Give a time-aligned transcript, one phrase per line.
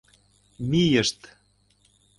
[0.69, 1.19] Мийышт.